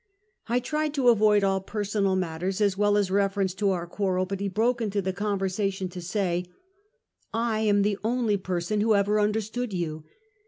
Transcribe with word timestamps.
I 0.47 0.59
tried 0.59 0.95
to 0.95 1.09
avoid 1.09 1.43
all 1.43 1.61
personal 1.61 2.15
mat 2.15 2.41
ters, 2.41 2.59
as 2.59 2.75
well 2.75 2.97
as 2.97 3.11
reference 3.11 3.53
to 3.53 3.69
our 3.69 3.85
quarrel, 3.85 4.25
but 4.25 4.39
he 4.39 4.47
broke 4.47 4.81
into 4.81 4.99
the 4.99 5.13
conversation 5.13 5.89
to 5.89 6.01
say:" 6.01 6.45
I 7.55 7.59
am 7.59 7.83
the 7.83 7.99
only 8.03 8.37
person 8.37 8.81
who 8.81 8.95
ever 8.95 9.19
understood 9.19 9.73
you. 9.73 10.03